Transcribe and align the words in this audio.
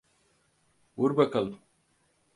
Vur 0.97 1.17
bakalım. 1.17 1.59